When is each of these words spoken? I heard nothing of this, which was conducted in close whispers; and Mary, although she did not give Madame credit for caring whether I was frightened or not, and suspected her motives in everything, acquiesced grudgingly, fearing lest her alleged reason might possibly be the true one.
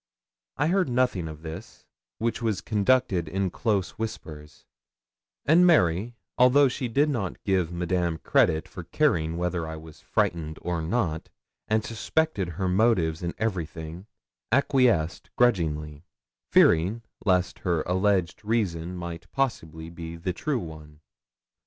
I 0.57 0.69
heard 0.69 0.89
nothing 0.89 1.27
of 1.27 1.43
this, 1.43 1.85
which 2.17 2.41
was 2.41 2.59
conducted 2.59 3.27
in 3.27 3.51
close 3.51 3.99
whispers; 3.99 4.65
and 5.45 5.63
Mary, 5.63 6.15
although 6.39 6.67
she 6.67 6.87
did 6.87 7.07
not 7.07 7.43
give 7.43 7.71
Madame 7.71 8.17
credit 8.17 8.67
for 8.67 8.83
caring 8.83 9.37
whether 9.37 9.67
I 9.67 9.75
was 9.75 10.01
frightened 10.01 10.57
or 10.63 10.81
not, 10.81 11.29
and 11.67 11.83
suspected 11.85 12.47
her 12.47 12.67
motives 12.67 13.21
in 13.21 13.35
everything, 13.37 14.07
acquiesced 14.51 15.29
grudgingly, 15.35 16.03
fearing 16.51 17.03
lest 17.23 17.59
her 17.59 17.83
alleged 17.83 18.43
reason 18.43 18.97
might 18.97 19.31
possibly 19.31 19.91
be 19.91 20.15
the 20.15 20.33
true 20.33 20.57
one. 20.57 21.01